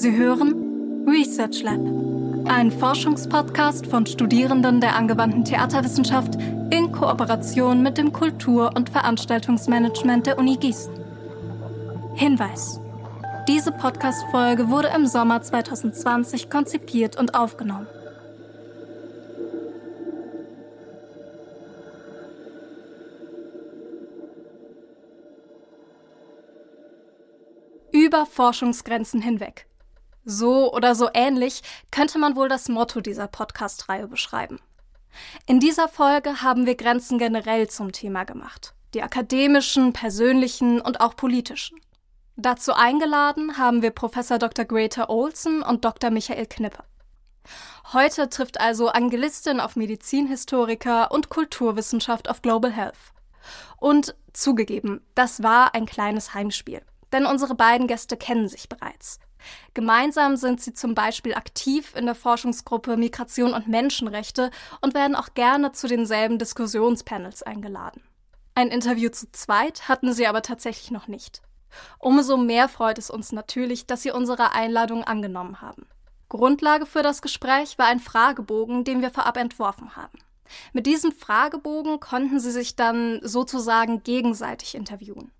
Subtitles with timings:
[0.00, 1.78] Sie hören Research Lab,
[2.46, 6.36] ein Forschungspodcast von Studierenden der angewandten Theaterwissenschaft
[6.70, 10.94] in Kooperation mit dem Kultur- und Veranstaltungsmanagement der Uni Gießen.
[12.14, 12.80] Hinweis.
[13.46, 17.86] Diese Podcast-Folge wurde im Sommer 2020 konzipiert und aufgenommen.
[27.92, 29.66] Über Forschungsgrenzen hinweg.
[30.24, 34.60] So oder so ähnlich könnte man wohl das Motto dieser Podcast-Reihe beschreiben.
[35.46, 38.74] In dieser Folge haben wir Grenzen generell zum Thema gemacht.
[38.94, 41.80] Die akademischen, persönlichen und auch politischen.
[42.36, 44.64] Dazu eingeladen haben wir Professor Dr.
[44.64, 46.10] Greta Olson und Dr.
[46.10, 46.84] Michael Knipper.
[47.92, 52.96] Heute trifft also Angelistin auf Medizinhistoriker und Kulturwissenschaft auf Global Health.
[53.78, 56.82] Und zugegeben, das war ein kleines Heimspiel,
[57.12, 59.18] denn unsere beiden Gäste kennen sich bereits.
[59.74, 65.34] Gemeinsam sind sie zum Beispiel aktiv in der Forschungsgruppe Migration und Menschenrechte und werden auch
[65.34, 68.02] gerne zu denselben Diskussionspanels eingeladen.
[68.54, 71.42] Ein Interview zu zweit hatten sie aber tatsächlich noch nicht.
[71.98, 75.86] Umso mehr freut es uns natürlich, dass Sie unsere Einladung angenommen haben.
[76.28, 80.18] Grundlage für das Gespräch war ein Fragebogen, den wir vorab entworfen haben.
[80.72, 85.32] Mit diesem Fragebogen konnten sie sich dann sozusagen gegenseitig interviewen.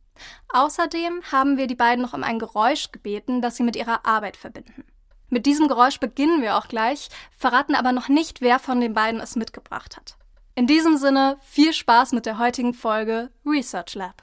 [0.53, 4.37] Außerdem haben wir die beiden noch um ein Geräusch gebeten, das sie mit ihrer Arbeit
[4.37, 4.85] verbinden.
[5.29, 9.21] Mit diesem Geräusch beginnen wir auch gleich, verraten aber noch nicht, wer von den beiden
[9.21, 10.17] es mitgebracht hat.
[10.57, 14.23] In diesem Sinne viel Spaß mit der heutigen Folge Research Lab.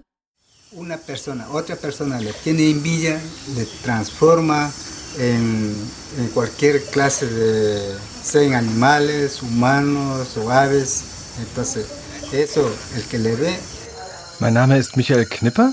[0.71, 3.17] Una persona, otra persona le tiene envidia,
[3.55, 4.69] le transforma
[5.17, 5.73] en,
[6.19, 11.05] en cualquier clase de, sean animales, humanos o aves.
[11.39, 11.87] Entonces,
[12.33, 13.57] eso, el que le ve.
[14.39, 15.71] Mein Name ist Michael Knipper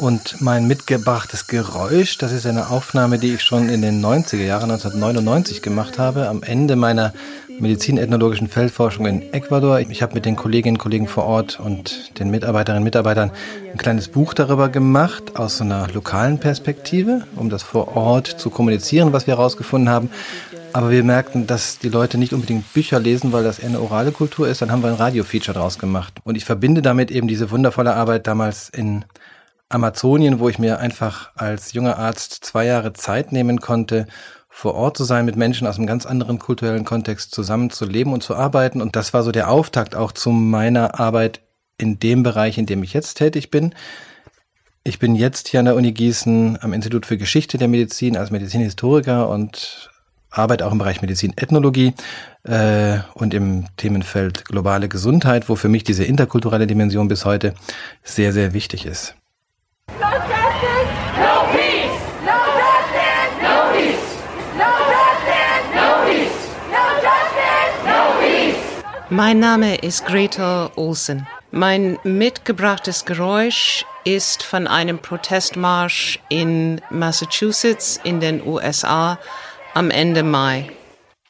[0.00, 4.70] und mein mitgebrachtes Geräusch, das ist eine Aufnahme, die ich schon in den 90er Jahren
[4.70, 7.12] 1999 gemacht habe, am Ende meiner
[7.58, 9.78] medizinethnologischen Feldforschung in Ecuador.
[9.80, 13.30] Ich habe mit den Kolleginnen und Kollegen vor Ort und den Mitarbeiterinnen und Mitarbeitern
[13.70, 18.48] ein kleines Buch darüber gemacht, aus so einer lokalen Perspektive, um das vor Ort zu
[18.48, 20.08] kommunizieren, was wir herausgefunden haben.
[20.72, 24.48] Aber wir merkten, dass die Leute nicht unbedingt Bücher lesen, weil das eine orale Kultur
[24.48, 24.62] ist.
[24.62, 26.14] Dann haben wir ein Radio-Feature draus gemacht.
[26.24, 29.04] Und ich verbinde damit eben diese wundervolle Arbeit damals in
[29.70, 34.06] Amazonien, wo ich mir einfach als junger Arzt zwei Jahre Zeit nehmen konnte,
[34.48, 38.12] vor Ort zu sein, mit Menschen aus einem ganz anderen kulturellen Kontext zusammen zu leben
[38.12, 38.82] und zu arbeiten.
[38.82, 41.40] Und das war so der Auftakt auch zu meiner Arbeit
[41.78, 43.74] in dem Bereich, in dem ich jetzt tätig bin.
[44.82, 48.30] Ich bin jetzt hier an der Uni Gießen am Institut für Geschichte der Medizin als
[48.30, 49.88] Medizinhistoriker und
[50.30, 51.94] arbeite auch im Bereich Medizinethnologie
[52.42, 57.54] äh, und im Themenfeld globale Gesundheit, wo für mich diese interkulturelle Dimension bis heute
[58.02, 59.14] sehr, sehr wichtig ist.
[69.12, 71.26] Mein Name ist Greta Olsen.
[71.50, 79.18] Mein mitgebrachtes Geräusch ist von einem Protestmarsch in Massachusetts in den USA
[79.74, 80.70] am Ende Mai.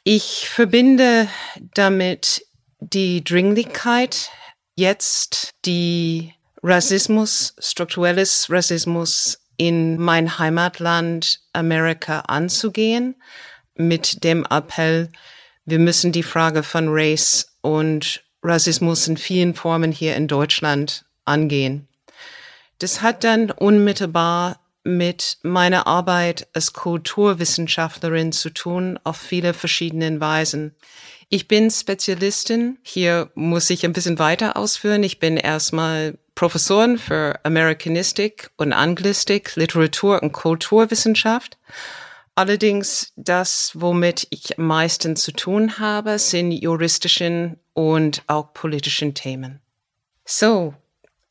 [0.03, 1.27] Ich verbinde
[1.73, 2.45] damit
[2.79, 4.29] die Dringlichkeit,
[4.75, 6.33] jetzt die
[6.63, 13.15] Rassismus, strukturelles Rassismus in mein Heimatland Amerika anzugehen,
[13.75, 15.09] mit dem Appell,
[15.65, 21.87] wir müssen die Frage von Race und Rassismus in vielen Formen hier in Deutschland angehen.
[22.79, 30.75] Das hat dann unmittelbar mit meiner Arbeit als Kulturwissenschaftlerin zu tun, auf viele verschiedenen Weisen.
[31.29, 32.79] Ich bin Spezialistin.
[32.81, 35.03] Hier muss ich ein bisschen weiter ausführen.
[35.03, 41.59] Ich bin erstmal Professorin für Amerikanistik und Anglistik, Literatur und Kulturwissenschaft.
[42.33, 49.61] Allerdings das, womit ich am meisten zu tun habe, sind juristischen und auch politischen Themen.
[50.25, 50.73] So,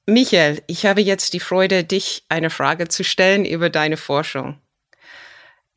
[0.07, 4.61] Michael, ich habe jetzt die Freude, dich eine Frage zu stellen über deine Forschung.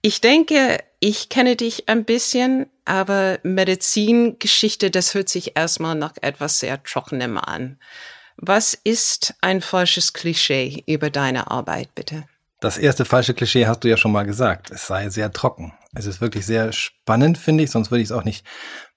[0.04, 6.60] Ich denke, ich kenne dich ein bisschen, aber Medizingeschichte, das hört sich erstmal nach etwas
[6.60, 7.80] sehr Trockenem an.
[8.45, 12.25] Was ist ein falsches Klischee über deine Arbeit, bitte?
[12.60, 14.69] Das erste falsche Klischee hast du ja schon mal gesagt.
[14.69, 15.72] Es sei sehr trocken.
[15.95, 18.45] Es ist wirklich sehr spannend, finde ich, sonst würde ich es auch nicht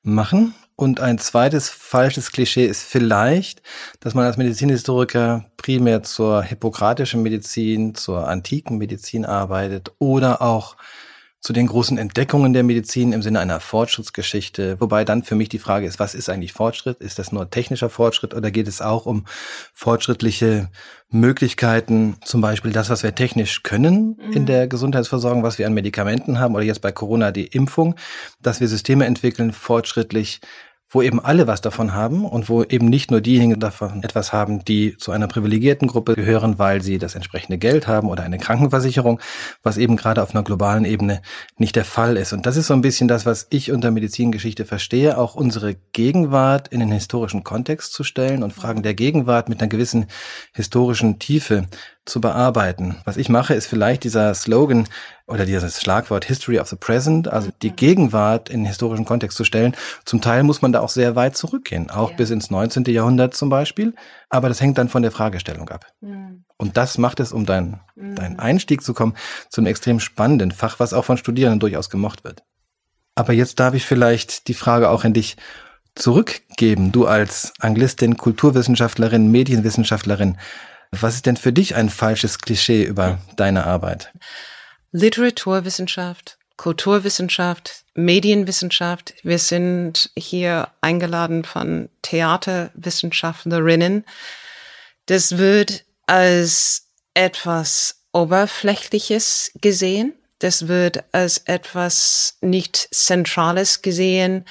[0.02, 0.56] machen.
[0.75, 3.62] Und ein zweites falsches Klischee ist vielleicht,
[4.00, 10.76] dass man als Medizinhistoriker primär zur hippokratischen Medizin, zur antiken Medizin arbeitet oder auch
[11.46, 14.81] zu den großen Entdeckungen der Medizin im Sinne einer Fortschrittsgeschichte.
[14.81, 16.98] Wobei dann für mich die Frage ist, was ist eigentlich Fortschritt?
[16.98, 19.26] Ist das nur technischer Fortschritt oder geht es auch um
[19.72, 20.69] fortschrittliche
[21.08, 24.46] Möglichkeiten, zum Beispiel das, was wir technisch können in mhm.
[24.46, 27.94] der Gesundheitsversorgung, was wir an Medikamenten haben oder jetzt bei Corona die Impfung,
[28.42, 30.40] dass wir Systeme entwickeln, fortschrittlich
[30.88, 34.65] wo eben alle was davon haben und wo eben nicht nur diejenigen davon etwas haben,
[34.65, 39.21] die zu einer privilegierten Gruppe gehören, weil sie das entsprechende Geld haben oder eine Krankenversicherung,
[39.62, 41.23] was eben gerade auf einer globalen Ebene
[41.59, 42.33] nicht der Fall ist.
[42.33, 46.69] Und das ist so ein bisschen das, was ich unter Medizingeschichte verstehe, auch unsere Gegenwart
[46.69, 50.06] in den historischen Kontext zu stellen und Fragen der Gegenwart mit einer gewissen
[50.53, 51.67] historischen Tiefe
[52.06, 52.97] zu bearbeiten.
[53.05, 54.88] Was ich mache, ist vielleicht dieser Slogan
[55.26, 59.76] oder dieses Schlagwort History of the Present, also die Gegenwart in historischen Kontext zu stellen.
[60.05, 62.17] Zum Teil muss man da auch sehr weit zurückgehen, auch ja.
[62.17, 62.85] bis ins 19.
[62.85, 63.94] Jahrhundert zum Beispiel.
[64.31, 65.87] Aber das hängt dann von der Fragestellung ab.
[66.00, 66.44] Mhm.
[66.56, 68.14] Und das macht es, um deinen mhm.
[68.14, 69.14] deinen Einstieg zu kommen,
[69.50, 72.44] zu einem extrem spannenden Fach, was auch von Studierenden durchaus gemocht wird.
[73.17, 75.37] Aber jetzt darf ich vielleicht die Frage auch an dich
[75.97, 76.93] zurückgeben.
[76.93, 80.37] Du als Anglistin, Kulturwissenschaftlerin, Medienwissenschaftlerin,
[80.91, 84.12] was ist denn für dich ein falsches Klischee über deine Arbeit?
[84.93, 89.15] Literaturwissenschaft, Kulturwissenschaft, Medienwissenschaft.
[89.23, 94.05] Wir sind hier eingeladen von Theaterwissenschaftlerinnen.
[95.06, 100.15] Das wird als etwas Oberflächliches gesehen.
[100.38, 104.44] Das wird als etwas nicht Zentrales gesehen.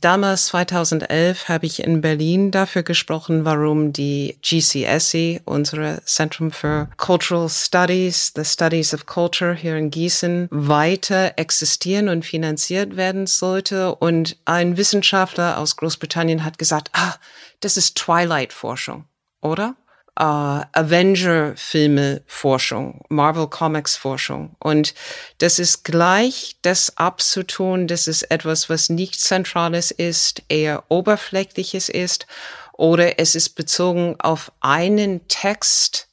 [0.00, 7.50] Damals 2011 habe ich in Berlin dafür gesprochen, warum die GCSE, unsere Zentrum für Cultural
[7.50, 13.94] Studies, the Studies of Culture hier in Gießen, weiter existieren und finanziert werden sollte.
[13.94, 17.16] Und ein Wissenschaftler aus Großbritannien hat gesagt, ah,
[17.60, 19.04] das ist Twilight-Forschung,
[19.42, 19.76] oder?
[20.16, 24.56] Äh, Avenger-Filme-Forschung, Marvel Comics-Forschung.
[24.58, 24.94] Und
[25.38, 32.26] das ist gleich das abzutun, dass es etwas, was nicht Zentrales ist, eher Oberflächliches ist,
[32.72, 36.08] oder es ist bezogen auf einen Text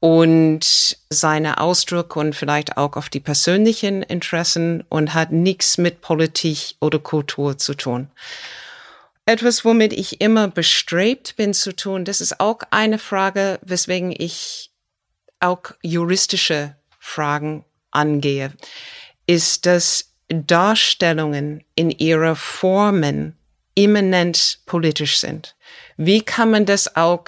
[0.00, 6.76] und seine Ausdruck und vielleicht auch auf die persönlichen Interessen und hat nichts mit Politik
[6.80, 8.08] oder Kultur zu tun
[9.30, 12.04] etwas, womit ich immer bestrebt bin zu tun.
[12.04, 14.70] Das ist auch eine Frage, weswegen ich
[15.40, 18.52] auch juristische Fragen angehe,
[19.26, 23.36] ist, dass Darstellungen in ihrer Formen
[23.74, 25.56] immanent politisch sind.
[25.96, 27.24] Wie kann man das auch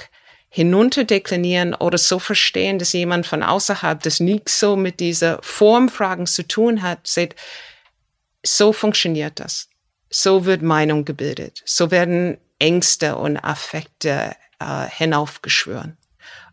[0.51, 6.47] hinunterdeklinieren oder so verstehen, dass jemand von außerhalb, das nicht so mit dieser Formfragen zu
[6.47, 7.35] tun hat, sieht,
[8.45, 9.69] so funktioniert das.
[10.13, 11.63] So wird Meinung gebildet.
[11.65, 15.97] So werden Ängste und Affekte äh, hinaufgeschwören.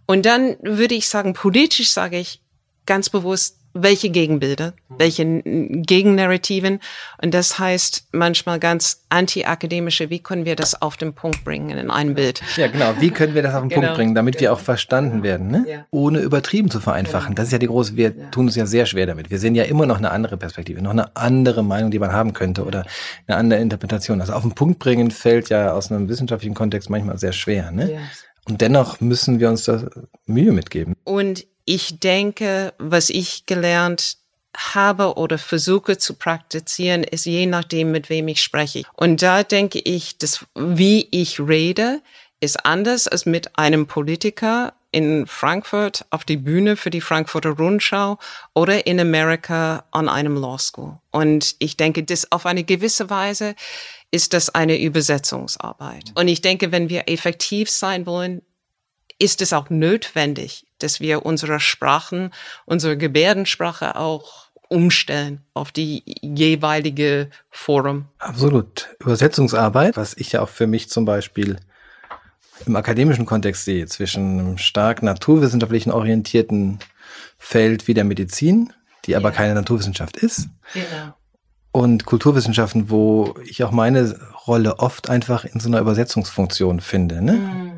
[0.08, 2.42] Und dann würde ich sagen, politisch sage ich
[2.88, 6.80] ganz bewusst, welche Gegenbilder, welche Gegennarrativen.
[7.22, 11.90] Und das heißt manchmal ganz antiakademische, wie können wir das auf den Punkt bringen in
[11.92, 12.42] einem Bild?
[12.58, 12.94] Ja, genau.
[13.00, 13.82] Wie können wir das auf den genau.
[13.82, 14.42] Punkt bringen, damit genau.
[14.42, 15.66] wir auch verstanden werden, ne?
[15.68, 15.86] Ja.
[15.92, 17.30] ohne übertrieben zu vereinfachen.
[17.30, 17.36] Genau.
[17.36, 18.30] Das ist ja die große, wir ja.
[18.32, 19.30] tun uns ja sehr schwer damit.
[19.30, 22.34] Wir sehen ja immer noch eine andere Perspektive, noch eine andere Meinung, die man haben
[22.34, 22.86] könnte oder
[23.28, 24.22] eine andere Interpretation.
[24.22, 27.72] Also auf den Punkt bringen fällt ja aus einem wissenschaftlichen Kontext manchmal sehr schwer.
[27.72, 27.94] Ne?
[27.94, 28.00] Ja.
[28.48, 29.84] Und dennoch müssen wir uns da
[30.26, 30.96] Mühe mitgeben.
[31.04, 34.18] Und ich denke, was ich gelernt
[34.58, 38.84] habe oder versuche zu praktizieren, ist je nachdem, mit wem ich spreche.
[38.96, 42.02] Und da denke ich, dass wie ich rede,
[42.40, 48.18] ist anders als mit einem Politiker in Frankfurt auf die Bühne für die Frankfurter Rundschau
[48.56, 50.98] oder in Amerika an einem Law School.
[51.12, 53.54] Und ich denke, das auf eine gewisse Weise
[54.10, 56.14] ist das eine Übersetzungsarbeit.
[56.16, 58.42] Und ich denke, wenn wir effektiv sein wollen,
[59.20, 62.32] ist es auch notwendig, dass wir unsere Sprachen,
[62.66, 68.06] unsere Gebärdensprache auch umstellen auf die jeweilige Forum.
[68.20, 68.96] Absolut.
[69.00, 71.58] Übersetzungsarbeit, was ich ja auch für mich zum Beispiel
[72.66, 76.80] im akademischen Kontext sehe, zwischen einem stark naturwissenschaftlichen orientierten
[77.38, 78.74] Feld wie der Medizin,
[79.06, 79.36] die aber ja.
[79.36, 80.48] keine Naturwissenschaft ist.
[80.74, 81.14] Genau.
[81.72, 87.22] Und Kulturwissenschaften, wo ich auch meine Rolle oft einfach in so einer Übersetzungsfunktion finde.
[87.22, 87.34] Ne?
[87.34, 87.72] Mhm.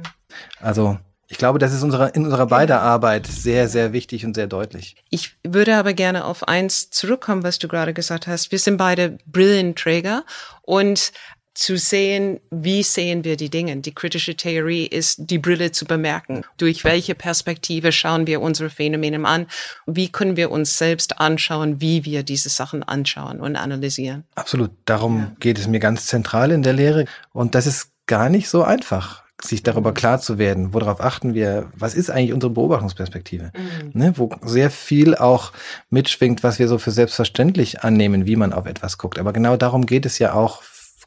[0.59, 0.97] Also
[1.31, 4.97] ich glaube, das ist unsere, in unserer beider Arbeit sehr, sehr wichtig und sehr deutlich.
[5.09, 8.51] Ich würde aber gerne auf eins zurückkommen, was du gerade gesagt hast.
[8.51, 10.25] Wir sind beide Brillenträger
[10.61, 11.13] und
[11.53, 13.77] zu sehen, wie sehen wir die Dinge.
[13.77, 16.43] Die kritische Theorie ist, die Brille zu bemerken.
[16.57, 19.47] Durch welche Perspektive schauen wir unsere Phänomene an?
[19.85, 24.25] Wie können wir uns selbst anschauen, wie wir diese Sachen anschauen und analysieren?
[24.35, 24.71] Absolut.
[24.83, 25.31] Darum ja.
[25.39, 27.05] geht es mir ganz zentral in der Lehre.
[27.31, 31.71] Und das ist gar nicht so einfach sich darüber klar zu werden, worauf achten wir,
[31.75, 33.91] was ist eigentlich unsere Beobachtungsperspektive, mhm.
[33.93, 35.51] ne, wo sehr viel auch
[35.89, 39.19] mitschwingt, was wir so für selbstverständlich annehmen, wie man auf etwas guckt.
[39.19, 40.61] Aber genau darum geht es ja auch,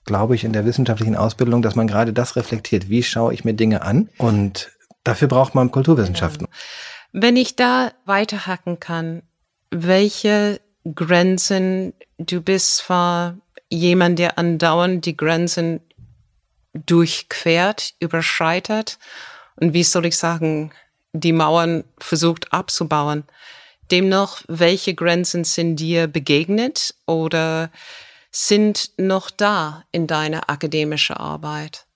[0.04, 2.88] glaube ich, in der wissenschaftlichen Ausbildung, dass man gerade das reflektiert.
[2.88, 4.08] Wie schaue ich mir Dinge an?
[4.18, 4.72] Und
[5.02, 6.46] dafür braucht man Kulturwissenschaften.
[7.12, 9.22] Wenn ich da weiterhacken kann,
[9.70, 10.60] welche
[10.94, 13.36] Grenzen, du bist zwar
[13.70, 15.80] jemand, der andauernd die Grenzen
[16.74, 18.98] durchquert, überschreitet
[19.56, 20.72] und wie soll ich sagen,
[21.12, 23.24] die Mauern versucht abzubauen.
[23.90, 27.70] Demnach, welche Grenzen sind dir begegnet oder
[28.30, 31.86] sind noch da in deiner akademischen Arbeit?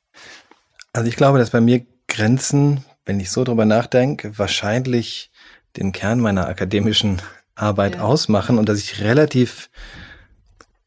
[0.92, 5.30] Also ich glaube, dass bei mir Grenzen, wenn ich so drüber nachdenke, wahrscheinlich
[5.76, 7.20] den Kern meiner akademischen
[7.54, 8.02] Arbeit ja.
[8.02, 9.70] ausmachen und dass ich relativ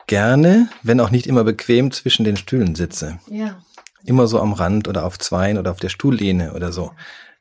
[0.07, 3.19] gerne, wenn auch nicht immer bequem, zwischen den Stühlen sitze.
[3.27, 3.61] Ja.
[4.05, 6.91] Immer so am Rand oder auf Zweien oder auf der Stuhllehne oder so,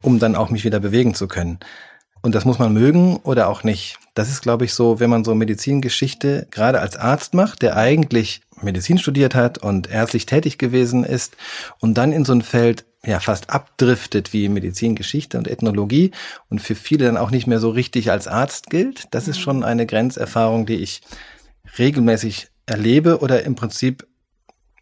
[0.02, 1.58] um dann auch mich wieder bewegen zu können.
[2.22, 3.98] Und das muss man mögen oder auch nicht.
[4.14, 8.42] Das ist, glaube ich, so, wenn man so Medizingeschichte gerade als Arzt macht, der eigentlich
[8.60, 11.36] Medizin studiert hat und ärztlich tätig gewesen ist
[11.78, 16.10] und dann in so ein Feld ja fast abdriftet wie Medizingeschichte und Ethnologie
[16.50, 19.08] und für viele dann auch nicht mehr so richtig als Arzt gilt.
[19.12, 21.00] Das ist schon eine Grenzerfahrung, die ich
[21.78, 24.06] regelmäßig erlebe oder im Prinzip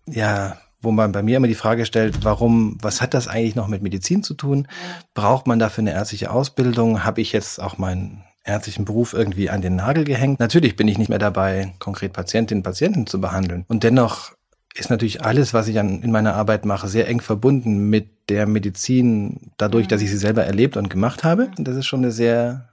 [0.07, 3.69] ja wo man bei mir immer die Frage stellt, warum, was hat das eigentlich noch
[3.69, 4.69] mit Medizin zu tun?
[5.15, 7.05] Braucht man dafür eine ärztliche Ausbildung?
[7.05, 10.41] Habe ich jetzt auch meinen ärztlichen Beruf irgendwie an den Nagel gehängt?
[10.41, 13.65] Natürlich bin ich nicht mehr dabei, konkret Patientinnen und Patienten zu behandeln.
[13.69, 14.33] Und dennoch
[14.75, 18.47] ist natürlich alles, was ich an, in meiner Arbeit mache, sehr eng verbunden mit der
[18.47, 21.51] Medizin, dadurch, dass ich sie selber erlebt und gemacht habe.
[21.59, 22.68] Und das ist schon eine sehr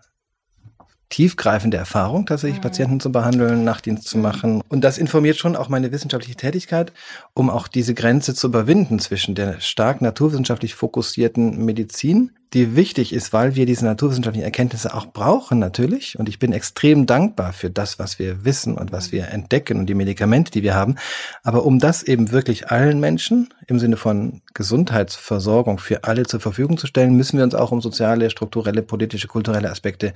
[1.10, 2.64] tiefgreifende Erfahrung, tatsächlich mhm.
[2.64, 4.24] Patienten zu behandeln, Nachtdienst zu mhm.
[4.24, 4.62] machen.
[4.70, 6.94] Und das informiert schon auch meine wissenschaftliche Tätigkeit,
[7.34, 13.34] um auch diese Grenze zu überwinden zwischen der stark naturwissenschaftlich fokussierten Medizin die wichtig ist,
[13.34, 16.18] weil wir diese naturwissenschaftlichen Erkenntnisse auch brauchen natürlich.
[16.18, 19.88] Und ich bin extrem dankbar für das, was wir wissen und was wir entdecken und
[19.88, 20.96] die Medikamente, die wir haben.
[21.44, 26.78] Aber um das eben wirklich allen Menschen im Sinne von Gesundheitsversorgung für alle zur Verfügung
[26.78, 30.14] zu stellen, müssen wir uns auch um soziale, strukturelle, politische, kulturelle Aspekte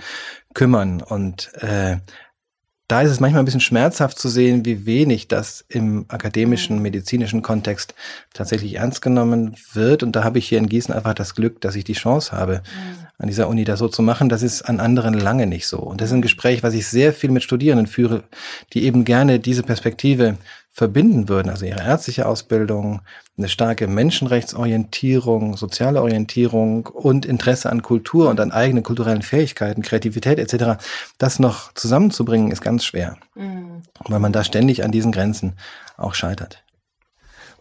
[0.53, 1.01] kümmern.
[1.01, 1.97] Und äh,
[2.89, 6.81] da ist es manchmal ein bisschen schmerzhaft zu sehen, wie wenig das im akademischen, mhm.
[6.81, 7.93] medizinischen Kontext
[8.33, 10.01] tatsächlich ernst genommen wird.
[10.01, 12.55] Und da habe ich hier in Gießen einfach das Glück, dass ich die Chance habe,
[12.55, 13.05] mhm.
[13.19, 14.27] an dieser Uni das so zu machen.
[14.27, 15.77] Das ist an anderen lange nicht so.
[15.77, 18.23] Und das ist ein Gespräch, was ich sehr viel mit Studierenden führe,
[18.73, 20.37] die eben gerne diese Perspektive
[20.79, 23.01] verbinden würden, also ihre ärztliche Ausbildung,
[23.37, 30.39] eine starke Menschenrechtsorientierung, soziale Orientierung und Interesse an Kultur und an eigenen kulturellen Fähigkeiten, Kreativität
[30.39, 30.81] etc.,
[31.17, 33.83] das noch zusammenzubringen, ist ganz schwer, mhm.
[34.07, 35.57] weil man da ständig an diesen Grenzen
[35.97, 36.63] auch scheitert.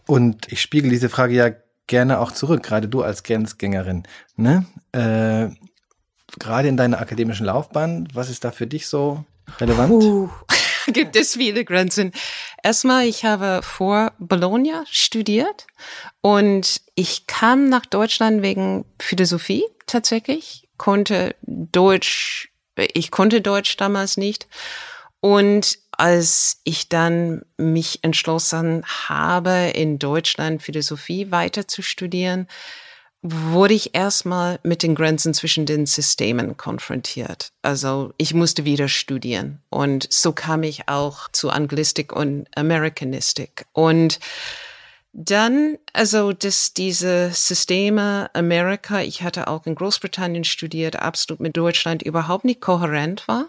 [0.07, 1.51] Und ich spiegel diese Frage ja
[1.87, 4.03] gerne auch zurück, gerade du als Grenzgängerin.
[4.37, 4.65] Ne?
[4.93, 5.49] Äh,
[6.39, 9.25] gerade in deiner akademischen Laufbahn, was ist da für dich so
[9.59, 9.91] relevant?
[9.91, 10.29] Uh.
[10.93, 12.11] gibt es viele Grenzen.
[12.63, 15.67] Erstmal, ich habe vor Bologna studiert
[16.21, 24.47] und ich kam nach Deutschland wegen Philosophie tatsächlich, konnte Deutsch, ich konnte Deutsch damals nicht.
[25.21, 32.47] Und als ich dann mich entschlossen habe, in Deutschland Philosophie weiter zu studieren,
[33.21, 37.51] wurde ich erstmal mit den Grenzen zwischen den Systemen konfrontiert.
[37.61, 43.65] Also ich musste wieder studieren und so kam ich auch zu Anglistik und Amerikanistik.
[43.73, 44.19] Und
[45.11, 52.03] dann, also, dass diese Systeme Amerika, ich hatte auch in Großbritannien studiert, absolut mit Deutschland
[52.03, 53.47] überhaupt nicht kohärent war.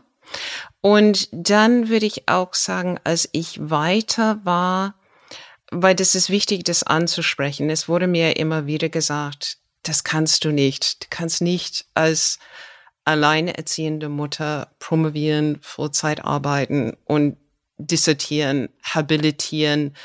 [0.80, 4.94] Und dann würde ich auch sagen, als ich weiter war,
[5.70, 7.70] weil das ist wichtig, das anzusprechen.
[7.70, 11.04] Es wurde mir immer wieder gesagt, das kannst du nicht.
[11.04, 12.38] Du kannst nicht als
[13.04, 17.36] alleinerziehende Mutter promovieren, Vollzeit arbeiten und
[17.78, 19.96] dissertieren, habilitieren.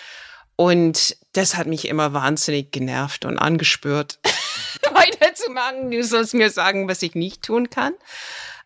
[0.55, 4.19] Und das hat mich immer wahnsinnig genervt und angespürt,
[4.93, 5.91] weiterzumachen.
[5.91, 7.93] Du sollst mir sagen, was ich nicht tun kann.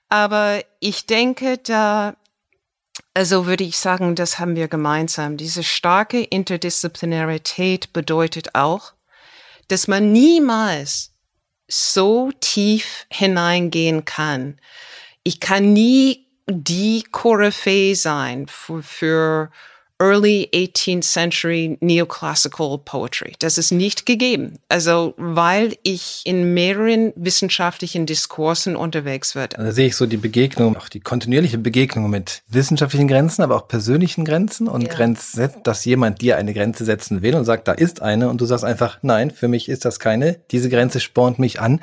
[0.10, 2.16] Aber ich denke, da,
[3.14, 5.38] also würde ich sagen, das haben wir gemeinsam.
[5.38, 8.94] Diese starke Interdisziplinarität bedeutet auch,
[9.68, 11.14] dass man niemals
[11.68, 14.60] so tief hineingehen kann.
[15.24, 19.52] Ich kann nie die Koryphäe sein für, für
[20.02, 23.34] Early 18th Century Neoclassical Poetry.
[23.40, 24.58] Das ist nicht gegeben.
[24.70, 29.58] Also, weil ich in mehreren wissenschaftlichen Diskursen unterwegs wird.
[29.58, 33.68] Da sehe ich so die Begegnung, auch die kontinuierliche Begegnung mit wissenschaftlichen Grenzen, aber auch
[33.68, 34.88] persönlichen Grenzen und ja.
[34.88, 38.46] Grenzen, dass jemand dir eine Grenze setzen will und sagt, da ist eine und du
[38.46, 40.40] sagst einfach, nein, für mich ist das keine.
[40.52, 41.82] Diese Grenze spornt mich an,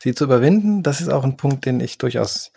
[0.00, 0.82] sie zu überwinden.
[0.82, 2.50] Das ist auch ein Punkt, den ich durchaus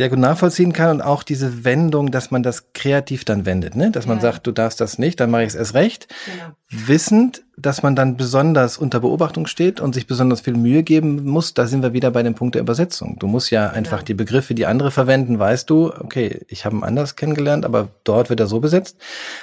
[0.00, 3.90] sehr gut nachvollziehen kann und auch diese Wendung, dass man das kreativ dann wendet, ne?
[3.90, 4.22] dass man ja.
[4.22, 6.54] sagt, du darfst das nicht, dann mache ich es erst recht, genau.
[6.86, 11.52] wissend, dass man dann besonders unter Beobachtung steht und sich besonders viel Mühe geben muss.
[11.52, 13.18] Da sind wir wieder bei dem Punkt der Übersetzung.
[13.18, 14.06] Du musst ja einfach genau.
[14.06, 18.30] die Begriffe, die andere verwenden, weißt du, okay, ich habe ihn anders kennengelernt, aber dort
[18.30, 18.96] wird er so besetzt.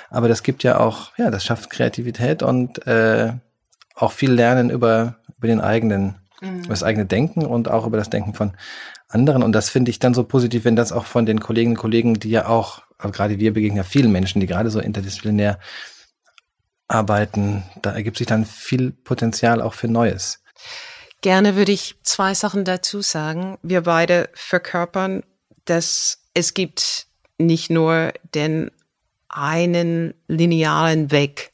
[0.09, 3.33] Aber das gibt ja auch, ja, das schafft Kreativität und äh,
[3.93, 6.59] auch viel Lernen über über den eigenen, mhm.
[6.59, 8.53] über das eigene Denken und auch über das Denken von
[9.07, 9.43] anderen.
[9.43, 12.19] Und das finde ich dann so positiv, wenn das auch von den Kolleginnen und Kollegen,
[12.19, 15.59] die ja auch, gerade wir begegnen ja vielen Menschen, die gerade so interdisziplinär
[16.87, 20.41] arbeiten, da ergibt sich dann viel Potenzial auch für Neues.
[21.21, 23.57] Gerne würde ich zwei Sachen dazu sagen.
[23.61, 25.23] Wir beide verkörpern,
[25.65, 28.71] dass es gibt nicht nur den
[29.29, 31.51] einen linearen Weg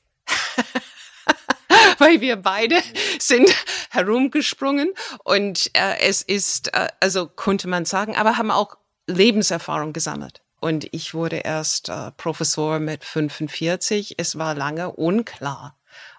[2.03, 2.81] weil wir beide
[3.19, 3.50] sind
[3.89, 4.93] herumgesprungen
[5.24, 10.41] und äh, es ist, äh, also konnte man sagen, aber haben auch Lebenserfahrung gesammelt.
[10.60, 14.15] Und ich wurde erst äh, Professor mit 45.
[14.17, 15.77] Es war lange unklar,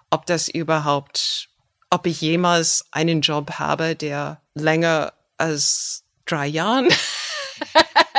[0.09, 1.49] ob das überhaupt,
[1.89, 6.87] ob ich jemals einen Job habe, der länger als drei Jahren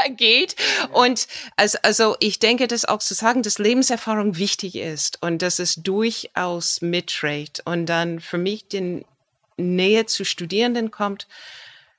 [0.09, 0.57] geht.
[0.93, 5.59] Und also, also ich denke, dass auch zu sagen, dass Lebenserfahrung wichtig ist und dass
[5.59, 9.05] es durchaus mitträgt und dann für mich die
[9.57, 11.27] Nähe zu Studierenden kommt.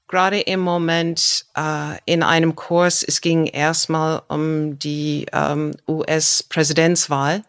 [0.08, 7.44] Gerade im Moment äh, in einem Kurs, es ging erstmal um die ähm, US-Präsidentswahl.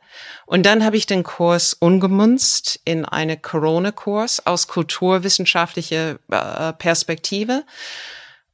[0.45, 7.63] Und dann habe ich den Kurs umgemunzt in eine Corona-Kurs aus kulturwissenschaftlicher äh, Perspektive.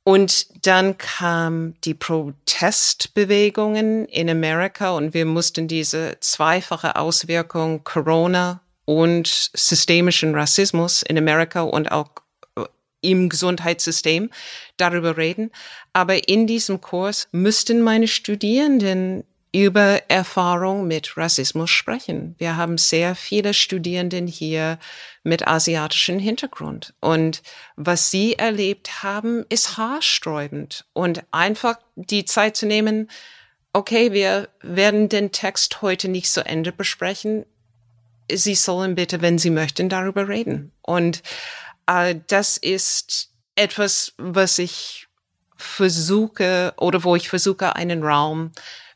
[0.05, 9.51] Und dann kam die Protestbewegungen in Amerika und wir mussten diese zweifache Auswirkung Corona und
[9.55, 12.11] systemischen Rassismus in Amerika und auch
[12.57, 12.65] äh,
[13.01, 14.29] im Gesundheitssystem
[14.77, 15.51] darüber reden.
[15.95, 22.35] Aber in diesem Kurs müssten meine Studierenden über Erfahrung mit Rassismus sprechen.
[22.39, 24.81] Wir haben sehr viele Studierenden hier
[25.23, 26.93] mit asiatischem Hintergrund.
[26.99, 27.41] Und
[27.77, 30.87] was sie erlebt haben, ist haarsträubend.
[30.93, 33.09] Und einfach die Zeit zu nehmen,
[33.73, 37.47] okay, wir werden den Text heute nicht zu Ende besprechen.
[38.29, 40.73] Sie sollen bitte, wenn Sie möchten, darüber reden.
[40.83, 41.23] Und
[41.87, 45.07] äh, das ist etwas, was ich
[45.57, 48.51] versuche oder wo ich versuche, einen Raum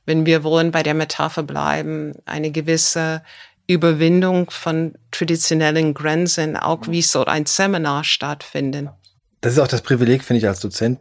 [0.08, 3.22] wenn wir wollen bei der Metapher bleiben, eine gewisse
[3.66, 8.88] Überwindung von traditionellen Grenzen, auch wie soll ein Seminar stattfinden.
[9.42, 10.98] Das ist auch das Privileg, finde ich, als Dozent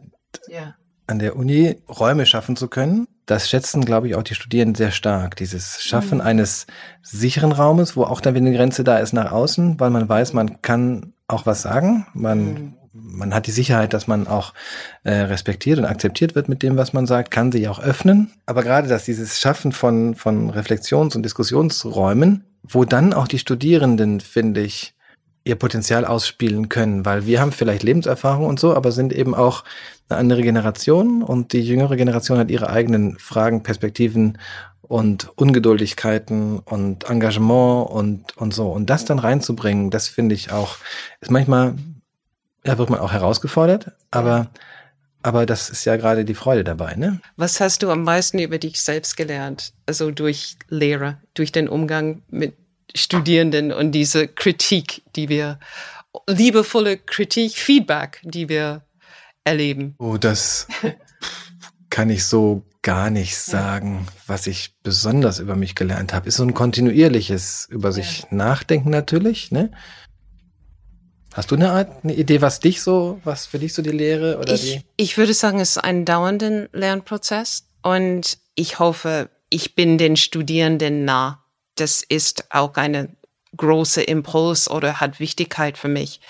[0.48, 0.74] ja.
[1.06, 3.08] an der Uni Räume schaffen zu können.
[3.24, 5.36] Das schätzen, glaube ich, auch die Studierenden sehr stark.
[5.36, 6.24] Dieses Schaffen mhm.
[6.24, 6.66] eines
[7.02, 10.34] sicheren Raumes, wo auch dann wieder eine Grenze da ist nach außen, weil man weiß,
[10.34, 12.06] man kann auch was sagen.
[12.12, 14.54] Man mhm man hat die Sicherheit, dass man auch
[15.04, 18.32] äh, respektiert und akzeptiert wird mit dem, was man sagt, kann sich auch öffnen.
[18.46, 24.20] Aber gerade dass dieses Schaffen von, von Reflexions- und Diskussionsräumen, wo dann auch die Studierenden,
[24.20, 24.94] finde ich,
[25.44, 29.64] ihr Potenzial ausspielen können, weil wir haben vielleicht Lebenserfahrung und so, aber sind eben auch
[30.08, 34.38] eine andere Generation und die jüngere Generation hat ihre eigenen Fragen, Perspektiven
[34.82, 38.70] und Ungeduldigkeiten und Engagement und, und so.
[38.70, 40.76] Und das dann reinzubringen, das finde ich auch,
[41.20, 41.74] ist manchmal
[42.64, 44.50] da wird man auch herausgefordert, aber,
[45.22, 47.20] aber das ist ja gerade die Freude dabei, ne?
[47.36, 49.72] Was hast du am meisten über dich selbst gelernt?
[49.86, 52.54] Also durch Lehre, durch den Umgang mit
[52.94, 55.58] Studierenden und diese Kritik, die wir,
[56.26, 58.82] liebevolle Kritik, Feedback, die wir
[59.44, 59.94] erleben.
[59.98, 60.66] Oh, das
[61.90, 66.28] kann ich so gar nicht sagen, was ich besonders über mich gelernt habe.
[66.28, 68.28] Ist so ein kontinuierliches über sich ja.
[68.30, 69.70] nachdenken natürlich, ne?
[71.38, 74.38] Hast du eine Art, eine Idee, was dich so, was für dich so die Lehre
[74.38, 74.82] oder ich, die?
[74.96, 81.04] Ich würde sagen, es ist ein dauernder Lernprozess und ich hoffe, ich bin den Studierenden
[81.04, 81.44] nah.
[81.76, 83.10] Das ist auch eine
[83.56, 86.20] große Impuls oder hat Wichtigkeit für mich,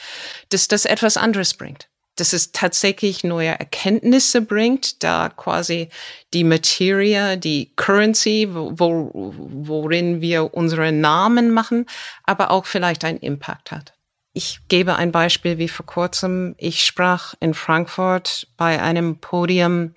[0.50, 1.88] dass das etwas anderes bringt.
[2.16, 5.88] Dass es tatsächlich neue Erkenntnisse bringt, da quasi
[6.34, 11.86] die Materie, die Currency, wo, worin wir unsere Namen machen,
[12.24, 13.94] aber auch vielleicht einen Impact hat.
[14.38, 16.54] Ich gebe ein Beispiel wie vor kurzem.
[16.58, 19.94] Ich sprach in Frankfurt bei einem Podium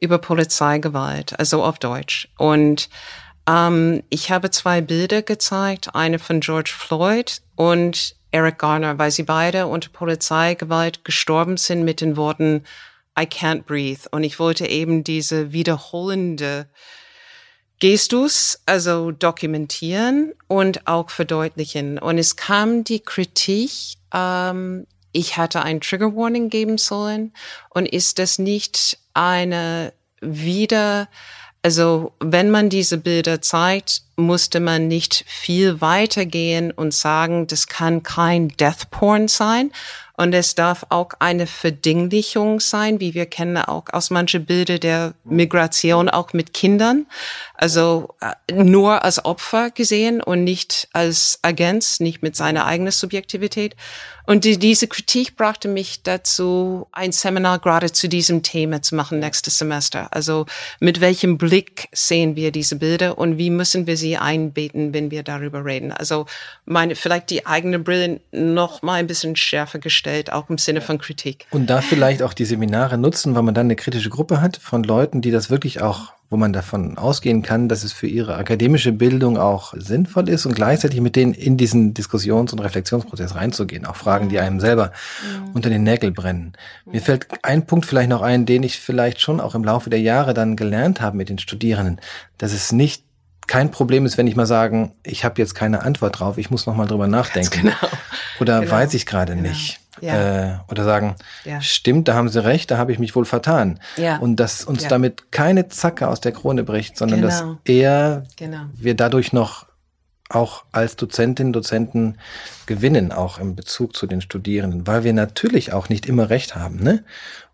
[0.00, 2.28] über Polizeigewalt, also auf Deutsch.
[2.38, 2.88] Und
[3.48, 9.24] Ähm, ich habe zwei Bilder gezeigt, eine von George Floyd und Eric Garner, weil sie
[9.24, 12.62] beide unter Polizeigewalt gestorben sind mit den Worten
[13.18, 14.02] I can't breathe.
[14.12, 16.68] Und ich wollte eben diese wiederholende
[17.80, 21.98] Gestus, also dokumentieren und auch verdeutlichen.
[21.98, 23.70] Und es kam die Kritik,
[24.14, 27.32] ähm, ich hatte ein Trigger Warning geben sollen.
[27.70, 31.08] Und ist das nicht eine wieder,
[31.62, 37.66] also wenn man diese Bilder zeigt, musste man nicht viel weiter gehen und sagen, das
[37.66, 39.72] kann kein Death Porn sein.
[40.16, 45.14] Und es darf auch eine Verdinglichung sein, wie wir kennen auch aus manchen Bilder der
[45.24, 47.06] Migration, auch mit Kindern.
[47.60, 53.76] Also äh, nur als Opfer gesehen und nicht als Agent, nicht mit seiner eigenen Subjektivität.
[54.26, 59.18] Und die, diese Kritik brachte mich dazu, ein Seminar gerade zu diesem Thema zu machen
[59.18, 60.08] nächstes Semester.
[60.10, 60.46] Also
[60.78, 65.22] mit welchem Blick sehen wir diese Bilder und wie müssen wir sie einbeten, wenn wir
[65.22, 65.92] darüber reden?
[65.92, 66.24] Also
[66.64, 70.96] meine, vielleicht die eigene Brille noch mal ein bisschen schärfer gestellt, auch im Sinne von
[70.96, 71.46] Kritik.
[71.50, 74.82] Und da vielleicht auch die Seminare nutzen, weil man dann eine kritische Gruppe hat von
[74.82, 78.92] Leuten, die das wirklich auch wo man davon ausgehen kann, dass es für ihre akademische
[78.92, 83.84] Bildung auch sinnvoll ist und gleichzeitig mit denen in diesen Diskussions- und Reflexionsprozess reinzugehen.
[83.84, 85.50] Auch Fragen, die einem selber mhm.
[85.54, 86.52] unter den Nägeln brennen.
[86.86, 90.00] Mir fällt ein Punkt vielleicht noch ein, den ich vielleicht schon auch im Laufe der
[90.00, 92.00] Jahre dann gelernt habe mit den Studierenden,
[92.38, 93.02] dass es nicht
[93.48, 96.66] kein Problem ist, wenn ich mal sagen, ich habe jetzt keine Antwort drauf, ich muss
[96.66, 97.62] noch mal drüber nachdenken.
[97.62, 97.74] Genau.
[98.38, 98.70] Oder genau.
[98.70, 99.48] weiß ich gerade genau.
[99.48, 99.79] nicht.
[100.00, 100.54] Ja.
[100.54, 101.60] Äh, oder sagen, ja.
[101.60, 103.80] stimmt, da haben Sie recht, da habe ich mich wohl vertan.
[103.96, 104.18] Ja.
[104.18, 107.58] Und dass uns damit keine Zacke aus der Krone bricht, sondern dass genau.
[107.64, 108.62] eher genau.
[108.74, 109.66] wir dadurch noch
[110.30, 112.16] auch als Dozentinnen, Dozenten
[112.66, 116.76] gewinnen, auch im Bezug zu den Studierenden, weil wir natürlich auch nicht immer recht haben.
[116.76, 117.04] Ne?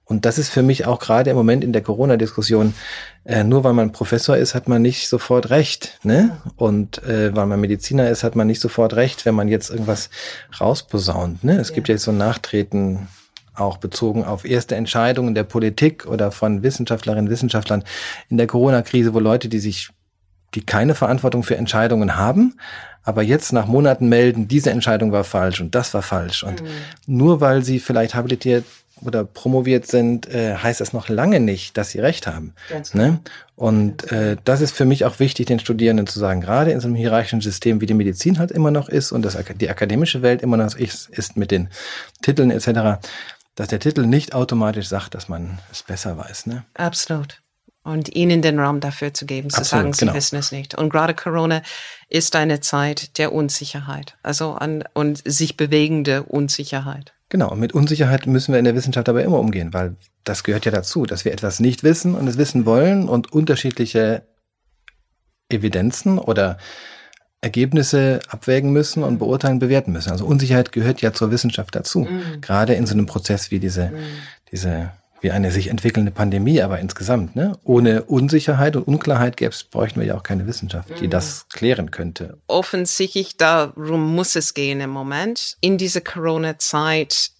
[0.09, 2.75] Und das ist für mich auch gerade im Moment in der Corona-Diskussion,
[3.25, 5.99] äh, nur weil man Professor ist, hat man nicht sofort recht.
[6.05, 6.39] Ne?
[6.57, 10.11] Und äh, weil man Mediziner ist, hat man nicht sofort recht, wenn man jetzt irgendwas
[10.61, 11.43] rausposaunt.
[11.43, 11.59] Ne?
[11.59, 11.75] Es ja.
[11.75, 13.09] gibt ja jetzt so ein Nachtreten
[13.57, 17.83] auch bezogen auf erste Entscheidungen der Politik oder von Wissenschaftlerinnen, Wissenschaftlern
[18.29, 19.91] in der Corona-Krise, wo Leute, die sich,
[20.55, 22.59] die keine Verantwortung für Entscheidungen haben,
[23.03, 26.45] aber jetzt nach Monaten melden, diese Entscheidung war falsch und das war falsch.
[26.45, 26.69] Und mhm.
[27.07, 28.65] nur weil sie vielleicht habilitiert
[29.03, 32.55] oder promoviert sind, äh, heißt das noch lange nicht, dass sie recht haben.
[32.71, 32.81] Ne?
[32.93, 33.19] Genau.
[33.55, 36.89] Und äh, das ist für mich auch wichtig, den Studierenden zu sagen, gerade in so
[36.89, 40.43] einem hierarchischen System, wie die Medizin halt immer noch ist und das, die akademische Welt
[40.43, 41.69] immer noch ist, ist mit den
[42.23, 43.01] Titeln etc.,
[43.55, 46.47] dass der Titel nicht automatisch sagt, dass man es besser weiß.
[46.47, 46.65] Ne?
[46.75, 47.41] Absolut.
[47.83, 50.15] Und ihnen den Raum dafür zu geben, zu Absolut, sagen, sie genau.
[50.15, 50.75] wissen es nicht.
[50.75, 51.63] Und gerade Corona
[52.09, 57.15] ist eine Zeit der Unsicherheit, also an und sich bewegende Unsicherheit.
[57.29, 60.65] Genau, und mit Unsicherheit müssen wir in der Wissenschaft aber immer umgehen, weil das gehört
[60.65, 64.23] ja dazu, dass wir etwas nicht wissen und es wissen wollen und unterschiedliche
[65.49, 66.59] Evidenzen oder
[67.41, 70.11] Ergebnisse abwägen müssen und beurteilen, bewerten müssen.
[70.11, 72.41] Also Unsicherheit gehört ja zur Wissenschaft dazu, mhm.
[72.41, 73.97] gerade in so einem Prozess wie diese, mhm.
[74.51, 77.37] diese wie eine sich entwickelnde Pandemie, aber insgesamt.
[77.37, 77.59] Ne?
[77.65, 81.11] Ohne Unsicherheit und Unklarheit gäbe es, bräuchten wir ja auch keine Wissenschaft, die mhm.
[81.11, 82.39] das klären könnte.
[82.47, 85.57] Offensichtlich darum muss es gehen im Moment.
[85.61, 87.31] In dieser Corona-Zeit,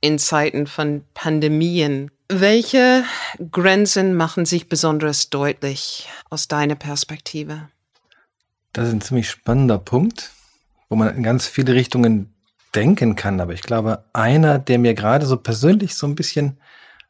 [0.00, 3.04] in Zeiten von Pandemien, welche
[3.50, 7.68] Grenzen machen sich besonders deutlich aus deiner Perspektive?
[8.72, 10.30] Das ist ein ziemlich spannender Punkt,
[10.88, 12.32] wo man in ganz viele Richtungen
[12.74, 13.40] denken kann.
[13.40, 16.56] Aber ich glaube, einer, der mir gerade so persönlich so ein bisschen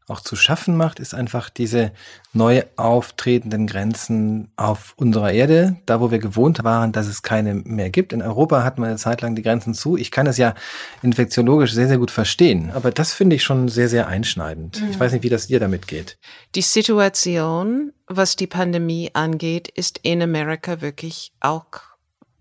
[0.08, 1.92] auch zu schaffen macht, ist einfach diese
[2.32, 7.90] neu auftretenden Grenzen auf unserer Erde, da wo wir gewohnt waren, dass es keine mehr
[7.90, 8.12] gibt.
[8.12, 9.96] In Europa hat man eine Zeit lang die Grenzen zu.
[9.96, 10.54] Ich kann es ja
[11.02, 14.80] infektiologisch sehr, sehr gut verstehen, aber das finde ich schon sehr, sehr einschneidend.
[14.80, 14.90] Mhm.
[14.90, 16.18] Ich weiß nicht, wie das dir damit geht.
[16.54, 21.66] Die Situation, was die Pandemie angeht, ist in Amerika wirklich auch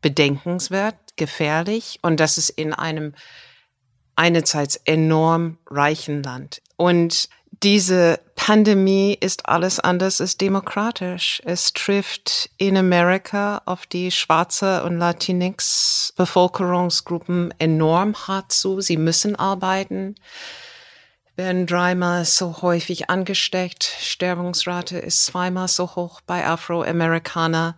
[0.01, 3.13] bedenkenswert, gefährlich und das ist in einem
[4.15, 6.61] einerseits enorm reichen Land.
[6.77, 7.29] Und
[7.63, 11.41] diese Pandemie ist alles anders als demokratisch.
[11.45, 18.81] Es trifft in Amerika auf die schwarze und Latinx Bevölkerungsgruppen enorm hart zu.
[18.81, 20.15] Sie müssen arbeiten,
[21.35, 23.83] werden dreimal so häufig angesteckt.
[23.83, 27.77] Sterbungsrate ist zweimal so hoch bei Afroamerikaner.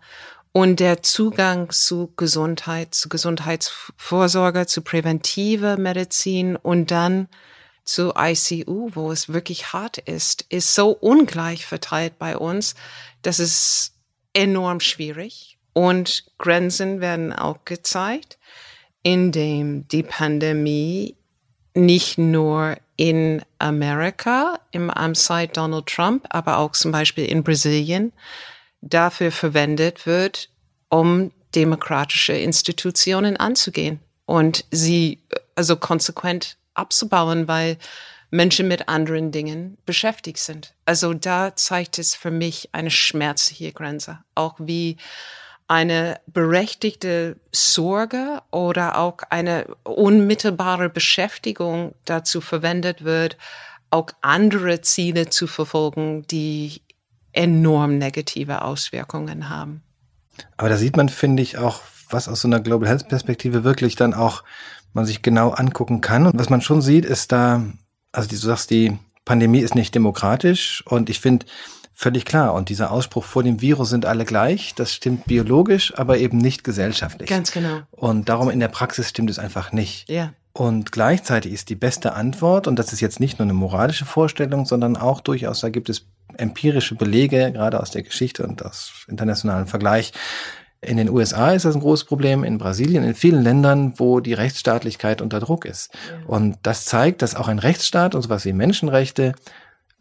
[0.54, 7.28] Und der Zugang zu Gesundheit, zu Gesundheitsvorsorge, zu präventiver Medizin und dann
[7.86, 12.76] zu ICU, wo es wirklich hart ist, ist so ungleich verteilt bei uns,
[13.22, 13.94] dass es
[14.34, 18.38] enorm schwierig und Grenzen werden auch gezeigt,
[19.02, 21.16] indem die Pandemie
[21.74, 28.14] nicht nur in Amerika im Amtszeit Donald Trump, aber auch zum Beispiel in Brasilien
[28.82, 30.50] dafür verwendet wird,
[30.90, 35.20] um demokratische Institutionen anzugehen und sie
[35.56, 37.78] also konsequent abzubauen, weil
[38.32, 40.74] Menschen mit anderen Dingen beschäftigt sind.
[40.86, 44.98] Also da zeigt es für mich eine schmerzliche Grenze, auch wie
[45.68, 53.38] eine berechtigte Sorge oder auch eine unmittelbare Beschäftigung dazu verwendet wird,
[53.92, 56.82] auch andere Ziele zu verfolgen, die
[57.32, 59.84] enorm negative Auswirkungen haben.
[60.58, 63.96] Aber da sieht man, finde ich, auch, was aus so einer Global Health Perspektive wirklich
[63.96, 64.44] dann auch
[64.94, 66.26] man sich genau angucken kann.
[66.26, 67.64] Und was man schon sieht, ist da,
[68.12, 71.46] also du sagst, die Pandemie ist nicht demokratisch und ich finde
[71.94, 72.54] völlig klar.
[72.54, 76.64] Und dieser Ausspruch vor dem Virus sind alle gleich, das stimmt biologisch, aber eben nicht
[76.64, 77.30] gesellschaftlich.
[77.30, 77.82] Ganz genau.
[77.92, 80.10] Und darum in der Praxis stimmt es einfach nicht.
[80.10, 80.34] Ja.
[80.54, 84.66] Und gleichzeitig ist die beste Antwort, und das ist jetzt nicht nur eine moralische Vorstellung,
[84.66, 86.06] sondern auch durchaus, da gibt es
[86.38, 90.14] empirische Belege, gerade aus der Geschichte und aus internationalen Vergleich.
[90.86, 94.34] In den USA ist das ein großes Problem, in Brasilien, in vielen Ländern, wo die
[94.34, 95.92] Rechtsstaatlichkeit unter Druck ist.
[96.28, 99.34] Und das zeigt, dass auch ein Rechtsstaat und sowas wie Menschenrechte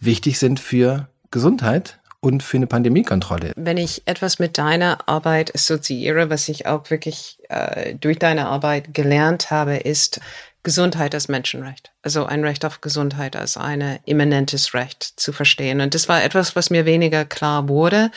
[0.01, 3.53] wichtig sind für Gesundheit und für eine Pandemiekontrolle.
[3.57, 8.95] Wenn ich etwas mit deiner Arbeit assoziiere, was ich auch wirklich äh, durch deine Arbeit
[8.95, 10.21] gelernt habe, ist
[10.62, 11.92] Gesundheit als Menschenrecht.
[12.03, 15.81] Also ein Recht auf Gesundheit als ein immanentes Recht zu verstehen.
[15.81, 18.11] Und das war etwas, was mir weniger klar wurde.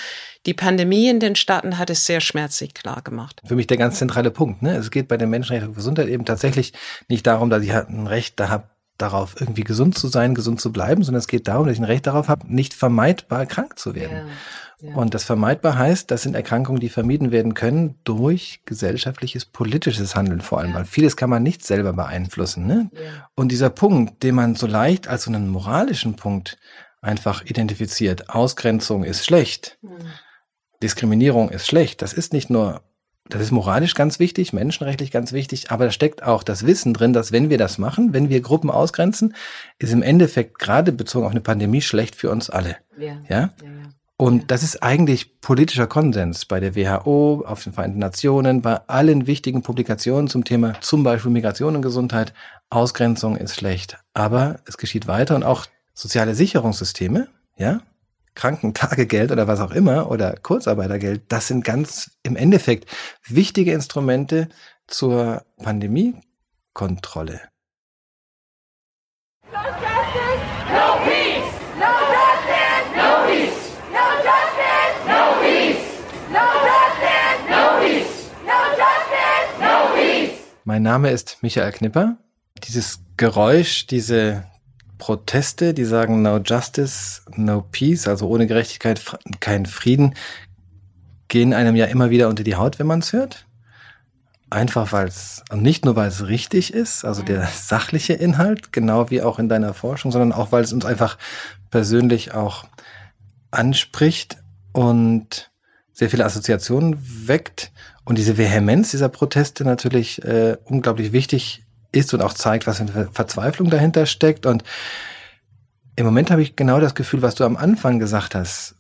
[0.46, 3.42] Die Pandemie in den Staaten hat es sehr schmerzlich klar gemacht.
[3.46, 4.62] Für mich der ganz zentrale Punkt.
[4.62, 4.76] Ne?
[4.76, 6.74] Es geht bei den Menschenrechten auf Gesundheit eben tatsächlich
[7.08, 10.62] nicht darum, dass ich halt ein Recht da habe, darauf, irgendwie gesund zu sein, gesund
[10.62, 13.78] zu bleiben, sondern es geht darum, dass ich ein Recht darauf habe, nicht vermeidbar krank
[13.78, 14.28] zu werden.
[14.28, 14.34] Ja,
[14.82, 14.96] ja.
[14.96, 20.42] Und das vermeidbar heißt, das sind Erkrankungen, die vermieden werden können durch gesellschaftliches, politisches Handeln
[20.42, 20.78] vor allem, ja.
[20.78, 22.68] weil vieles kann man nicht selber beeinflussen.
[22.68, 22.90] Ne?
[23.36, 26.58] Und dieser Punkt, den man so leicht als so einen moralischen Punkt
[27.02, 29.92] einfach identifiziert, Ausgrenzung ist schlecht, mhm.
[30.84, 32.82] Diskriminierung ist schlecht, das ist nicht nur
[33.28, 37.12] das ist moralisch ganz wichtig, menschenrechtlich ganz wichtig, aber da steckt auch das Wissen drin,
[37.12, 39.36] dass wenn wir das machen, wenn wir Gruppen ausgrenzen,
[39.80, 42.78] ist im Endeffekt gerade bezogen auf eine Pandemie schlecht für uns alle.
[43.00, 43.14] Ja.
[43.28, 43.30] ja?
[43.30, 43.90] ja, ja.
[44.18, 49.28] Und das ist eigentlich politischer Konsens bei der WHO, auf den Vereinten Nationen, bei allen
[49.28, 52.34] wichtigen Publikationen zum Thema zum Beispiel Migration und Gesundheit.
[52.70, 53.98] Ausgrenzung ist schlecht.
[54.14, 57.82] Aber es geschieht weiter und auch soziale Sicherungssysteme, ja,
[58.36, 62.90] Krankentagegeld oder was auch immer oder Kurzarbeitergeld, das sind ganz im Endeffekt
[63.28, 64.48] wichtige Instrumente
[64.88, 67.42] zur Pandemiekontrolle.
[80.68, 82.18] Mein Name ist Michael Knipper.
[82.64, 84.46] Dieses Geräusch, diese
[84.98, 89.00] Proteste, die sagen No Justice, No Peace, also ohne Gerechtigkeit
[89.40, 90.16] kein Frieden,
[91.28, 93.46] gehen einem ja immer wieder unter die Haut, wenn man es hört.
[94.50, 97.48] Einfach weil es, und nicht nur weil es richtig ist, also der mhm.
[97.54, 101.20] sachliche Inhalt, genau wie auch in deiner Forschung, sondern auch weil es uns einfach
[101.70, 102.66] persönlich auch
[103.52, 104.38] anspricht
[104.72, 105.52] und
[105.94, 106.98] sehr viele Assoziationen
[107.28, 107.72] weckt
[108.06, 113.10] und diese Vehemenz dieser Proteste natürlich äh, unglaublich wichtig ist und auch zeigt, was für
[113.12, 114.46] Verzweiflung dahinter steckt.
[114.46, 114.64] Und
[115.96, 118.76] im Moment habe ich genau das Gefühl, was du am Anfang gesagt hast,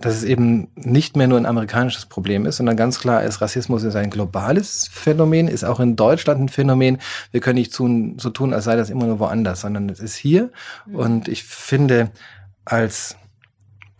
[0.00, 3.82] dass es eben nicht mehr nur ein amerikanisches Problem ist, sondern ganz klar ist, Rassismus
[3.82, 6.98] ist ein globales Phänomen, ist auch in Deutschland ein Phänomen.
[7.30, 10.14] Wir können nicht tun, so tun, als sei das immer nur woanders, sondern es ist
[10.14, 10.50] hier.
[10.86, 10.96] Mhm.
[10.96, 12.10] Und ich finde,
[12.64, 13.16] als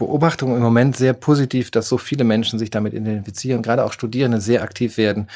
[0.03, 4.41] Beobachtung im Moment sehr positiv, dass so viele Menschen sich damit identifizieren, gerade auch Studierende
[4.41, 5.29] sehr aktiv werden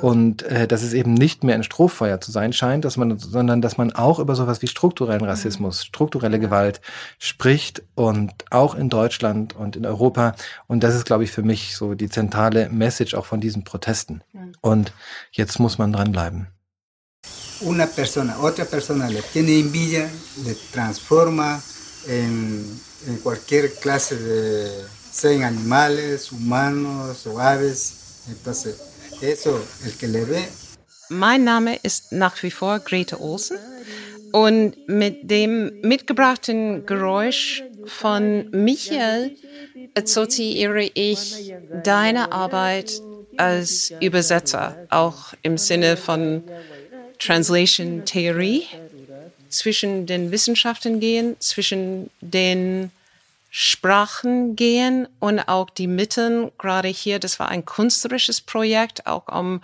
[0.00, 3.60] und äh, dass es eben nicht mehr ein Strohfeuer zu sein scheint, dass man, sondern
[3.60, 5.86] dass man auch über sowas wie strukturellen Rassismus, mhm.
[5.88, 6.80] strukturelle Gewalt
[7.18, 10.34] spricht und auch in Deutschland und in Europa.
[10.68, 14.22] Und das ist, glaube ich, für mich so die zentrale Message auch von diesen Protesten.
[14.32, 14.52] Mhm.
[14.62, 14.92] Und
[15.32, 16.46] jetzt muss man dranbleiben.
[17.60, 20.08] Una persona, otra persona le tiene envidia,
[20.44, 21.62] le transforma
[22.08, 27.94] en, en cualquier clase de, sean animales, humanos o aves.
[28.28, 28.76] Entonces,
[29.20, 30.48] eso, el que le ve.
[31.10, 33.58] Mein Name ist nach wie vor Grete Olsen
[34.32, 39.36] und mit dem mitgebrachten Geräusch von Michael
[39.94, 43.00] assoziiere ich deine Arbeit
[43.36, 46.42] als Übersetzer, auch im Sinne von
[47.18, 48.64] Translation Theorie
[49.56, 52.90] zwischen den Wissenschaften gehen, zwischen den
[53.50, 59.60] Sprachen gehen und auch die Mittel, gerade hier, das war ein künstlerisches Projekt, auch um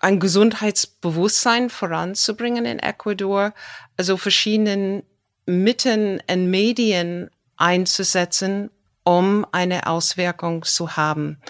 [0.00, 3.54] ein Gesundheitsbewusstsein voranzubringen in Ecuador,
[3.96, 5.04] also verschiedenen
[5.46, 8.70] Mitteln und Medien einzusetzen,
[9.04, 11.40] um eine Auswirkung zu haben.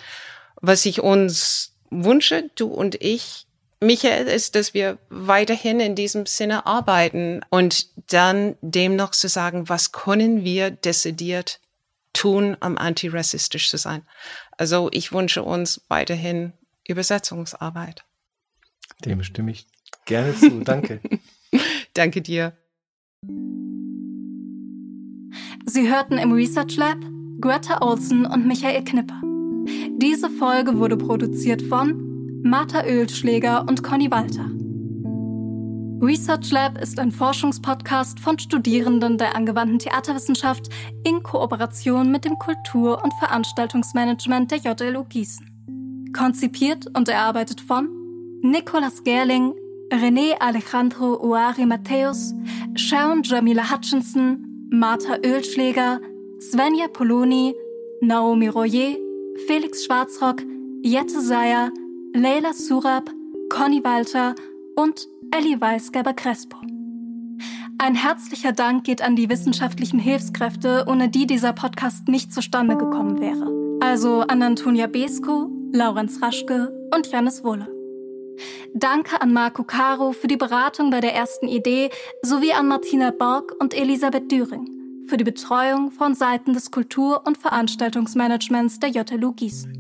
[0.61, 3.48] Was ich uns wünsche, du und ich,
[3.81, 9.69] Michael, ist, dass wir weiterhin in diesem Sinne arbeiten und dann dem noch zu sagen,
[9.69, 11.61] was können wir dezidiert
[12.13, 14.03] tun, um antirassistisch zu sein.
[14.57, 16.53] Also ich wünsche uns weiterhin
[16.89, 18.05] Übersetzungsarbeit.
[19.05, 19.67] Dem stimme ich
[20.07, 20.61] gerne zu.
[20.65, 21.01] Danke.
[21.95, 22.57] Danke dir.
[25.67, 26.99] Sie hörten im Research Lab
[27.41, 29.21] Greta Olsen und Michael Knipper.
[29.99, 32.08] Diese Folge wurde produziert von
[32.43, 34.49] Martha Oelschläger und Conny Walter.
[36.01, 40.69] Research Lab ist ein Forschungspodcast von Studierenden der angewandten Theaterwissenschaft
[41.05, 45.47] in Kooperation mit dem Kultur- und Veranstaltungsmanagement der JLU Gießen.
[46.17, 47.89] Konzipiert und erarbeitet von
[48.43, 49.55] Nicolas Gerling,
[49.91, 52.33] René Alejandro Uari Matthäus,
[52.77, 56.01] Sharon Jamila Hutchinson, Martha Oelschläger,
[56.41, 57.55] Svenja Poloni,
[58.01, 58.97] Naomi Royer,
[59.49, 60.43] Felix Schwarzrock,
[60.83, 61.73] Jette Seyer,
[62.15, 63.11] Leila Surab,
[63.51, 64.35] Conny Walter
[64.77, 66.57] und Ellie Weisgerber-Crespo.
[67.79, 73.21] Ein herzlicher Dank geht an die wissenschaftlichen Hilfskräfte, ohne die dieser Podcast nicht zustande gekommen
[73.21, 73.53] wäre.
[73.81, 77.69] Also an Antonia Besko, Laurenz Raschke und Janis Wolle.
[78.75, 81.91] Danke an Marco Caro für die Beratung bei der ersten Idee
[82.23, 84.67] sowie an Martina Borg und Elisabeth Düring
[85.07, 89.78] für die Betreuung von Seiten des Kultur- und Veranstaltungsmanagements der JLU Gießen.